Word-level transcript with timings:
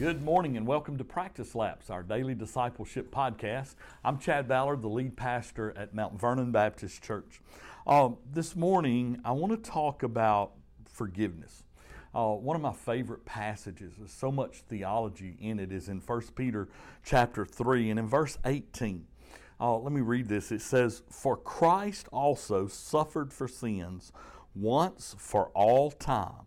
Good 0.00 0.22
morning 0.22 0.56
and 0.56 0.66
welcome 0.66 0.96
to 0.96 1.04
Practice 1.04 1.54
Laps, 1.54 1.90
our 1.90 2.02
daily 2.02 2.34
discipleship 2.34 3.14
podcast. 3.14 3.74
I'm 4.02 4.18
Chad 4.18 4.48
Ballard, 4.48 4.80
the 4.80 4.88
lead 4.88 5.14
pastor 5.14 5.74
at 5.76 5.94
Mount 5.94 6.18
Vernon 6.18 6.50
Baptist 6.52 7.02
Church. 7.02 7.42
Uh, 7.86 8.08
this 8.32 8.56
morning, 8.56 9.20
I 9.26 9.32
want 9.32 9.52
to 9.52 9.70
talk 9.70 10.02
about 10.02 10.52
forgiveness. 10.90 11.64
Uh, 12.14 12.28
one 12.28 12.56
of 12.56 12.62
my 12.62 12.72
favorite 12.72 13.26
passages, 13.26 13.92
there's 13.98 14.10
so 14.10 14.32
much 14.32 14.62
theology 14.70 15.36
in 15.38 15.60
it, 15.60 15.70
is 15.70 15.90
in 15.90 15.98
1 16.00 16.22
Peter 16.34 16.70
chapter 17.04 17.44
3 17.44 17.90
and 17.90 17.98
in 17.98 18.08
verse 18.08 18.38
18. 18.46 19.06
Uh, 19.60 19.76
let 19.76 19.92
me 19.92 20.00
read 20.00 20.30
this. 20.30 20.50
It 20.50 20.62
says, 20.62 21.02
For 21.10 21.36
Christ 21.36 22.08
also 22.10 22.68
suffered 22.68 23.34
for 23.34 23.46
sins 23.46 24.12
once 24.54 25.14
for 25.18 25.48
all 25.48 25.90
time, 25.90 26.46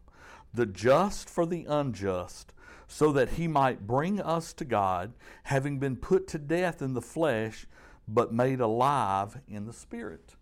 the 0.53 0.65
just 0.65 1.29
for 1.29 1.45
the 1.45 1.65
unjust 1.65 2.53
so 2.87 3.11
that 3.11 3.29
he 3.29 3.47
might 3.47 3.87
bring 3.87 4.21
us 4.21 4.53
to 4.53 4.65
God, 4.65 5.13
having 5.43 5.79
been 5.79 5.95
put 5.95 6.27
to 6.27 6.37
death 6.37 6.81
in 6.81 6.93
the 6.93 7.01
flesh, 7.01 7.65
but 8.07 8.33
made 8.33 8.59
alive 8.59 9.39
in 9.47 9.65
the 9.65 9.73
spirit. 9.73 10.35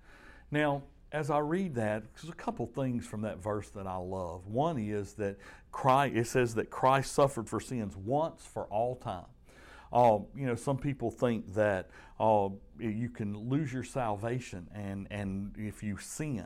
Now, 0.50 0.84
as 1.12 1.30
I 1.30 1.40
read 1.40 1.76
that, 1.76 2.04
there's 2.16 2.32
a 2.32 2.36
couple 2.36 2.66
things 2.66 3.05
from 3.05 3.22
that 3.22 3.42
verse 3.42 3.70
that 3.70 3.88
I 3.88 3.98
love. 3.98 4.48
One 4.48 4.78
is 4.78 5.14
that 5.14 5.38
Christ, 5.72 6.16
it 6.16 6.28
says 6.28 6.55
that 6.55 6.70
Christ 6.70 7.14
suffered 7.14 7.50
for 7.50 7.60
sins 7.60 7.96
once 7.96 8.46
for 8.46 8.66
all 8.66 8.96
time. 8.96 9.26
Uh, 9.94 10.20
you 10.36 10.46
know, 10.46 10.55
some 10.55 10.78
people 10.78 11.12
think 11.12 11.54
that 11.54 11.90
uh, 12.20 12.50
you 12.80 13.10
can 13.10 13.50
lose 13.50 13.74
your 13.74 13.84
salvation 13.84 14.68
and, 14.74 15.08
and 15.12 15.54
if 15.58 15.84
you 15.84 15.98
sin. 15.98 16.46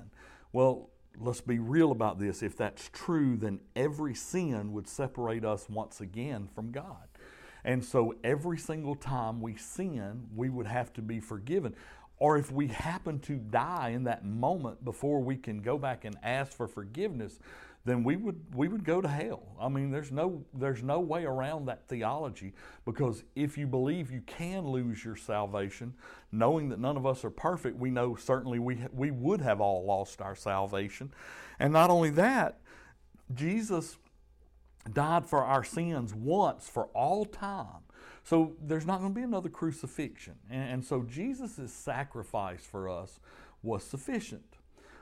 Well, 0.51 0.89
let's 1.19 1.41
be 1.41 1.59
real 1.59 1.91
about 1.91 2.19
this. 2.19 2.43
If 2.43 2.57
that's 2.57 2.89
true, 2.93 3.37
then 3.37 3.59
every 3.75 4.13
sin 4.15 4.73
would 4.73 4.87
separate 4.87 5.45
us 5.45 5.67
once 5.69 6.01
again 6.01 6.47
from 6.53 6.71
God. 6.71 7.07
And 7.63 7.83
so 7.83 8.15
every 8.23 8.57
single 8.59 8.95
time 8.95 9.41
we 9.41 9.55
sin, 9.55 10.27
we 10.35 10.49
would 10.49 10.67
have 10.67 10.93
to 10.93 11.01
be 11.01 11.19
forgiven. 11.19 11.73
Or 12.17 12.37
if 12.37 12.51
we 12.51 12.67
happen 12.67 13.19
to 13.21 13.35
die 13.35 13.89
in 13.89 14.05
that 14.05 14.23
moment 14.23 14.83
before 14.85 15.19
we 15.21 15.35
can 15.35 15.61
go 15.61 15.77
back 15.77 16.05
and 16.05 16.15
ask 16.23 16.53
for 16.53 16.67
forgiveness, 16.67 17.39
then 17.85 18.03
we 18.03 18.15
would 18.15 18.41
we 18.55 18.67
would 18.67 18.83
go 18.83 18.99
to 18.99 19.07
hell. 19.07 19.43
I 19.61 19.69
mean, 19.69 19.91
there's 19.91 20.11
no 20.11 20.43
there's 20.53 20.81
no 20.81 20.99
way 20.99 21.23
around 21.25 21.65
that 21.65 21.87
theology 21.87 22.53
because 22.83 23.23
if 23.35 23.57
you 23.57 23.67
believe 23.67 24.11
you 24.11 24.21
can 24.21 24.67
lose 24.67 25.05
your 25.05 25.15
salvation, 25.15 25.93
knowing 26.31 26.69
that 26.69 26.79
none 26.79 26.97
of 26.97 27.05
us 27.05 27.23
are 27.23 27.29
perfect, 27.29 27.77
we 27.77 27.91
know 27.91 28.15
certainly 28.15 28.57
we 28.57 28.79
we 28.91 29.11
would 29.11 29.41
have 29.41 29.61
all 29.61 29.85
lost 29.85 30.19
our 30.19 30.35
salvation. 30.35 31.13
And 31.59 31.71
not 31.71 31.91
only 31.91 32.09
that, 32.11 32.59
Jesus 33.33 33.97
died 34.91 35.25
for 35.27 35.43
our 35.43 35.63
sins 35.63 36.13
once 36.13 36.67
for 36.67 36.87
all 36.87 37.25
time. 37.25 37.84
So 38.25 38.53
there's 38.61 38.87
not 38.87 39.01
going 39.01 39.13
to 39.13 39.15
be 39.15 39.23
another 39.23 39.49
crucifixion. 39.49 40.35
And, 40.51 40.69
and 40.73 40.85
so 40.85 41.03
Jesus' 41.03 41.73
sacrifice 41.73 42.65
for 42.65 42.89
us 42.89 43.19
was 43.63 43.83
sufficient 43.83 44.57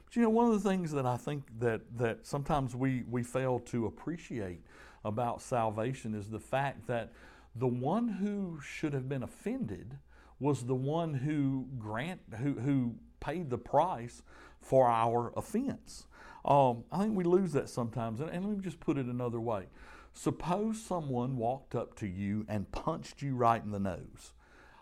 But 0.06 0.18
you 0.18 0.24
know, 0.24 0.30
one 0.30 0.48
of 0.48 0.64
the 0.64 0.70
things 0.70 0.92
that 0.94 1.08
I 1.08 1.18
think 1.18 1.44
that, 1.60 1.82
that 1.98 2.28
sometimes 2.28 2.76
we, 2.76 3.04
we 3.10 3.24
fail 3.24 3.60
to 3.68 3.88
appreciate 3.88 4.62
about 5.06 5.42
salvation 5.42 6.16
is 6.16 6.30
the 6.30 6.40
fact 6.40 6.88
that 6.88 7.14
the 7.56 7.68
one 7.68 8.10
who 8.10 8.60
should 8.62 8.94
have 8.94 9.10
been 9.10 9.24
offended 9.24 9.98
was 10.40 10.66
the 10.66 10.76
one 10.76 11.16
who 11.16 11.68
grant 11.80 12.22
who, 12.40 12.54
who 12.56 12.96
paid 13.22 13.50
the 13.52 13.60
price 13.60 14.24
for 14.62 14.88
our 14.90 15.34
offense. 15.38 16.08
Um, 16.46 16.86
I 16.92 17.00
think 17.04 17.18
we 17.18 17.26
lose 17.26 17.54
that 17.54 17.70
sometimes. 17.70 18.22
And, 18.22 18.30
and 18.32 18.46
let 18.46 18.58
me 18.58 18.64
just 18.64 18.80
put 18.82 18.98
it 19.00 19.08
another 19.08 19.42
way. 19.42 19.68
Suppose 20.14 20.82
someone 20.82 21.38
walked 21.38 21.76
up 21.76 21.96
to 21.96 22.08
you 22.08 22.46
and 22.48 22.72
punched 22.72 23.22
you 23.22 23.36
right 23.36 23.64
in 23.64 23.72
the 23.72 23.80
nose. 23.80 24.34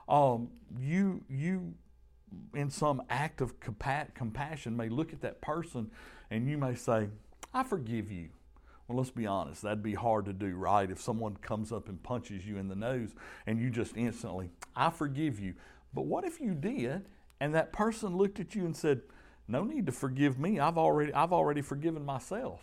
Um, 0.08 0.50
you 0.80 1.24
you 1.30 1.74
in 2.54 2.70
some 2.70 3.02
act 3.10 3.42
of 3.42 3.60
compassion 3.60 4.76
may 4.76 4.90
look 4.90 5.14
at 5.14 5.22
that 5.22 5.42
person 5.42 5.92
and 6.30 6.48
you 6.48 6.58
may 6.58 6.76
say, 6.76 7.10
I 7.54 7.64
forgive 7.64 8.12
you. 8.12 8.30
Well, 8.88 8.98
let's 8.98 9.12
be 9.12 9.26
honest, 9.26 9.62
that'd 9.62 9.84
be 9.84 9.94
hard 9.94 10.26
to 10.26 10.34
do, 10.34 10.56
right? 10.56 10.90
If 10.90 11.00
someone 11.00 11.38
comes 11.38 11.72
up 11.72 11.88
and 11.88 12.02
punches 12.02 12.46
you 12.46 12.58
in 12.58 12.68
the 12.68 12.76
nose 12.76 13.10
and 13.48 13.60
you 13.60 13.70
just 13.70 13.96
instantly, 13.96 14.50
I 14.76 14.90
forgive 14.90 15.40
you. 15.40 15.54
But 15.94 16.06
what 16.06 16.26
if 16.26 16.40
you 16.40 16.54
did 16.54 17.06
and 17.40 17.56
that 17.56 17.74
person 17.74 18.18
looked 18.18 18.40
at 18.40 18.56
you 18.56 18.66
and 18.66 18.76
said, 18.76 19.02
No 19.48 19.64
need 19.64 19.86
to 19.86 19.92
forgive 19.92 20.40
me. 20.40 20.60
I've 20.60 20.78
already, 20.78 21.14
I've 21.14 21.34
already 21.34 21.62
forgiven 21.62 22.06
myself. 22.06 22.62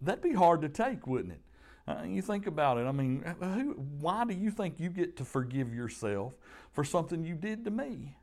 That'd 0.00 0.22
be 0.22 0.32
hard 0.32 0.62
to 0.62 0.68
take, 0.68 1.06
wouldn't 1.06 1.32
it? 1.32 1.40
Uh, 1.88 2.02
you 2.04 2.20
think 2.20 2.46
about 2.46 2.78
it. 2.78 2.86
I 2.86 2.92
mean, 2.92 3.22
who, 3.40 3.74
why 4.00 4.24
do 4.24 4.34
you 4.34 4.50
think 4.50 4.80
you 4.80 4.90
get 4.90 5.16
to 5.18 5.24
forgive 5.24 5.72
yourself 5.72 6.34
for 6.72 6.82
something 6.82 7.24
you 7.24 7.34
did 7.34 7.64
to 7.64 7.70
me? 7.70 8.16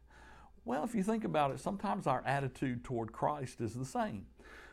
Well, 0.66 0.84
if 0.84 0.94
you 0.96 1.04
think 1.04 1.24
about 1.24 1.52
it, 1.52 1.60
sometimes 1.60 2.08
our 2.08 2.24
attitude 2.26 2.84
toward 2.84 3.12
Christ 3.12 3.62
is 3.62 3.74
the 3.74 3.86
same. 3.86 4.26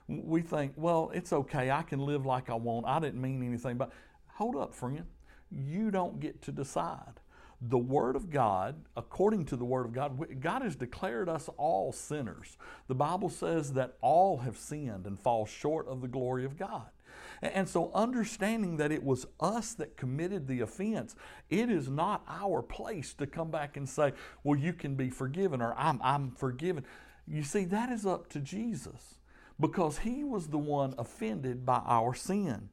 We 0.08 0.42
think, 0.42 0.72
well, 0.76 1.10
it's 1.14 1.32
okay, 1.32 1.70
I 1.70 1.82
can 1.82 2.00
live 2.00 2.26
like 2.26 2.50
I 2.50 2.54
want, 2.54 2.86
I 2.86 2.98
didn't 2.98 3.20
mean 3.20 3.44
anything. 3.46 3.76
But 3.76 3.92
hold 4.26 4.56
up, 4.56 4.74
friend. 4.74 5.04
You 5.52 5.90
don't 5.90 6.20
get 6.20 6.42
to 6.42 6.52
decide. 6.52 7.20
The 7.60 7.78
Word 7.78 8.16
of 8.16 8.30
God, 8.30 8.76
according 8.96 9.44
to 9.46 9.56
the 9.56 9.64
Word 9.64 9.84
of 9.84 9.92
God, 9.92 10.40
God 10.40 10.62
has 10.62 10.76
declared 10.76 11.28
us 11.28 11.48
all 11.58 11.92
sinners. 11.92 12.56
The 12.88 12.94
Bible 12.94 13.28
says 13.28 13.74
that 13.74 13.96
all 14.00 14.38
have 14.38 14.56
sinned 14.56 15.06
and 15.06 15.18
fall 15.18 15.44
short 15.44 15.86
of 15.86 16.00
the 16.00 16.08
glory 16.08 16.44
of 16.44 16.56
God. 16.56 16.88
And 17.42 17.68
so, 17.68 17.90
understanding 17.94 18.76
that 18.76 18.92
it 18.92 19.02
was 19.02 19.26
us 19.38 19.72
that 19.74 19.96
committed 19.96 20.46
the 20.46 20.60
offense, 20.60 21.14
it 21.48 21.70
is 21.70 21.88
not 21.88 22.22
our 22.28 22.60
place 22.60 23.14
to 23.14 23.26
come 23.26 23.50
back 23.50 23.76
and 23.76 23.88
say, 23.88 24.12
Well, 24.44 24.58
you 24.58 24.72
can 24.74 24.94
be 24.94 25.08
forgiven 25.08 25.62
or 25.62 25.74
I'm, 25.76 26.00
I'm 26.02 26.32
forgiven. 26.32 26.84
You 27.26 27.42
see, 27.42 27.64
that 27.66 27.90
is 27.90 28.04
up 28.04 28.28
to 28.30 28.40
Jesus 28.40 29.16
because 29.58 29.98
he 29.98 30.24
was 30.24 30.48
the 30.48 30.58
one 30.58 30.94
offended 30.98 31.64
by 31.64 31.80
our 31.86 32.14
sin. 32.14 32.68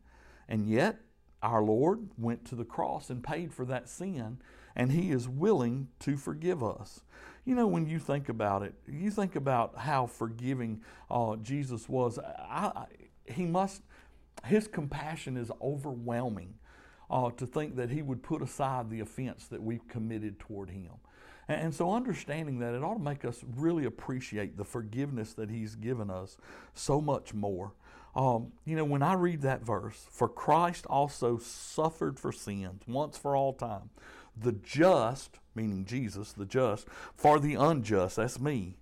And 0.50 0.68
yet, 0.68 1.00
our 1.42 1.62
Lord 1.62 2.10
went 2.18 2.46
to 2.46 2.56
the 2.56 2.66
cross 2.66 3.10
and 3.10 3.24
paid 3.24 3.54
for 3.54 3.66
that 3.66 3.88
sin, 3.88 4.40
and 4.76 4.92
he 4.92 5.12
is 5.12 5.28
willing 5.30 5.90
to 6.00 6.18
forgive 6.18 6.64
us. 6.64 7.02
You 7.46 7.56
know, 7.56 7.68
when 7.68 7.86
you 7.86 8.00
think 8.00 8.30
about 8.30 8.64
it, 8.64 8.74
you 8.88 9.12
think 9.12 9.36
about 9.36 9.78
how 9.78 10.08
forgiving 10.08 10.82
uh, 11.10 11.36
Jesus 11.38 11.88
was. 11.88 12.18
I, 12.20 12.72
I, 12.76 12.86
he 13.32 13.46
must 13.46 13.84
his 14.46 14.68
compassion 14.68 15.38
is 15.38 15.52
overwhelming 15.62 16.56
uh, 17.10 17.32
to 17.32 17.46
think 17.46 17.76
that 17.76 17.90
he 17.90 18.02
would 18.02 18.24
put 18.24 18.42
aside 18.42 18.90
the 18.90 19.00
offense 19.00 19.48
that 19.48 19.62
we've 19.62 19.88
committed 19.88 20.40
toward 20.40 20.70
him. 20.70 20.92
And, 21.50 21.74
so, 21.74 21.94
understanding 21.94 22.60
that, 22.60 22.74
it 22.74 22.84
ought 22.84 22.96
to 22.96 23.02
make 23.02 23.24
us 23.24 23.42
really 23.56 23.86
appreciate 23.86 24.58
the 24.58 24.66
forgiveness 24.66 25.34
that 25.34 25.50
he's 25.50 25.76
given 25.76 26.10
us 26.10 26.36
so 26.74 27.00
much 27.00 27.34
more. 27.34 27.72
Um, 28.16 28.52
you 28.66 28.76
know, 28.76 28.84
when 28.84 29.02
I 29.02 29.14
read 29.14 29.44
that 29.44 29.62
verse, 29.62 30.08
for 30.12 30.28
Christ 30.28 30.86
also 30.88 31.38
suffered 31.38 32.20
for 32.20 32.34
sins 32.34 32.82
once 32.86 33.18
for 33.18 33.36
all 33.36 33.54
time, 33.54 33.92
the 34.36 34.52
just, 34.52 35.40
meaning 35.56 35.86
Jesus, 35.86 36.34
the 36.34 36.46
just, 36.46 36.88
for 37.16 37.40
the 37.40 37.56
unjust, 37.56 38.18
that's 38.18 38.40
me, 38.42 38.76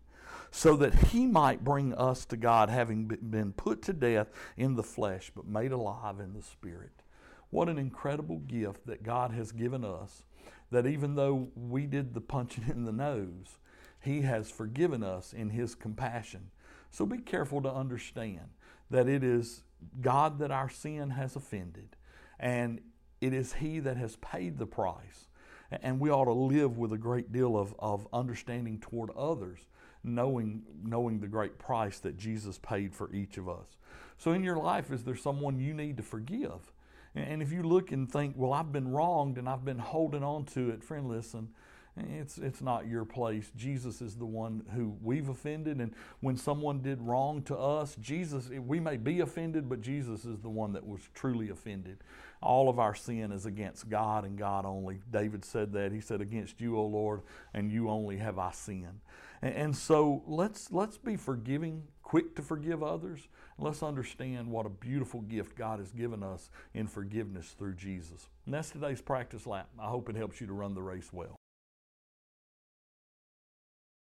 so 0.56 0.78
that 0.78 0.96
he 1.10 1.28
might 1.28 1.66
bring 1.66 1.94
us 1.96 2.24
to 2.24 2.38
God, 2.38 2.70
having 2.70 3.08
been 3.08 3.52
put 3.52 3.82
to 3.82 3.92
death 3.92 4.30
in 4.56 4.76
the 4.76 4.84
flesh, 4.84 5.30
but 5.36 5.46
made 5.46 5.74
alive 5.74 6.22
in 6.22 6.32
the 6.32 6.42
spirit. 6.42 7.04
What 7.50 7.68
an 7.68 7.78
incredible 7.78 8.40
gift 8.40 8.88
that 8.88 9.04
God 9.04 9.32
has 9.32 9.52
given 9.52 9.84
us, 9.84 10.24
that 10.72 10.88
even 10.88 11.16
though 11.16 11.50
we 11.58 11.86
did 11.86 12.14
the 12.14 12.22
punching 12.22 12.64
in 12.70 12.86
the 12.86 12.94
nose, 12.94 13.60
he 14.00 14.22
has 14.22 14.50
forgiven 14.50 15.04
us 15.04 15.34
in 15.34 15.50
his 15.50 15.76
compassion. 15.76 16.52
So 16.90 17.06
be 17.06 17.18
careful 17.18 17.62
to 17.62 17.70
understand 17.70 18.48
that 18.90 19.10
it 19.10 19.26
is 19.26 19.64
God 20.00 20.40
that 20.40 20.52
our 20.52 20.70
sin 20.70 21.10
has 21.10 21.36
offended, 21.36 21.98
and 22.40 22.80
it 23.20 23.34
is 23.34 23.54
He 23.54 23.80
that 23.80 23.98
has 23.98 24.16
paid 24.18 24.58
the 24.58 24.66
price. 24.66 25.28
And 25.70 26.00
we 26.00 26.10
ought 26.10 26.26
to 26.26 26.34
live 26.34 26.78
with 26.78 26.94
a 26.94 26.98
great 26.98 27.34
deal 27.34 27.58
of, 27.58 27.76
of 27.78 28.08
understanding 28.14 28.80
toward 28.80 29.10
others 29.18 29.60
knowing, 30.06 30.64
knowing 30.84 31.20
the 31.20 31.28
great 31.28 31.58
price 31.58 32.00
that 32.00 32.18
Jesus 32.18 32.58
paid 32.60 32.94
for 32.94 33.12
each 33.14 33.38
of 33.38 33.50
us. 33.50 33.78
So, 34.18 34.32
in 34.32 34.44
your 34.44 34.58
life, 34.58 34.92
is 34.92 35.04
there 35.04 35.16
someone 35.16 35.60
you 35.60 35.74
need 35.74 35.98
to 35.98 36.04
forgive? 36.04 36.72
And 37.16 37.42
if 37.42 37.52
you 37.52 37.64
look 37.64 37.92
and 37.92 38.12
think, 38.12 38.36
well, 38.38 38.54
I've 38.54 38.72
been 38.72 38.92
wronged 38.92 39.38
and 39.38 39.48
I've 39.48 39.64
been 39.64 39.80
holding 39.80 40.24
on 40.24 40.46
to 40.48 40.70
it, 40.70 40.84
friend, 40.84 41.08
listen, 41.08 41.50
it's, 41.98 42.38
it's 42.38 42.62
not 42.62 42.88
your 42.88 43.06
place. 43.06 43.52
Jesus 43.56 44.02
is 44.02 44.16
the 44.16 44.26
one 44.26 44.64
who 44.74 44.98
we've 45.02 45.30
offended. 45.30 45.80
And 45.80 45.94
when 46.20 46.36
someone 46.36 46.82
did 46.82 47.02
wrong 47.02 47.42
to 47.44 47.58
us, 47.58 47.96
Jesus, 48.02 48.50
we 48.50 48.80
may 48.82 48.98
be 48.98 49.22
offended, 49.22 49.70
but 49.70 49.82
Jesus 49.82 50.26
is 50.26 50.40
the 50.40 50.50
one 50.50 50.74
that 50.74 50.86
was 50.86 51.02
truly 51.14 51.50
offended. 51.50 52.00
All 52.42 52.68
of 52.68 52.80
our 52.80 52.94
sin 52.96 53.32
is 53.32 53.46
against 53.46 53.90
God 53.90 54.26
and 54.26 54.38
God 54.38 54.66
only. 54.66 55.00
David 55.10 55.46
said 55.46 55.72
that. 55.74 55.94
He 55.94 56.02
said, 56.02 56.20
Against 56.20 56.60
you, 56.60 56.78
O 56.78 56.86
Lord, 56.86 57.22
and 57.54 57.72
you 57.72 57.90
only 57.90 58.18
have 58.18 58.38
I 58.38 58.52
sinned. 58.52 59.00
And, 59.42 59.56
and 59.56 59.76
so 59.76 60.22
let's, 60.28 60.74
let's 60.74 60.98
be 60.98 61.16
forgiving 61.16 61.84
quick 62.04 62.36
to 62.36 62.42
forgive 62.42 62.84
others. 62.84 63.28
Let's 63.58 63.82
understand 63.82 64.50
what 64.52 64.66
a 64.66 64.70
beautiful 64.70 65.22
gift 65.22 65.56
God 65.56 65.80
has 65.80 65.92
given 65.94 66.24
us 66.24 66.50
in 66.74 66.88
forgiveness 66.88 67.56
through 67.58 67.76
Jesus. 67.76 68.28
And 68.46 68.54
that's 68.54 68.70
today's 68.70 69.02
practice 69.02 69.48
lap. 69.48 69.70
I 69.80 69.88
hope 69.88 70.10
it 70.10 70.18
helps 70.18 70.42
you 70.42 70.48
to 70.48 70.54
run 70.54 70.76
the 70.76 70.84
race 70.84 71.12
well. 71.14 71.38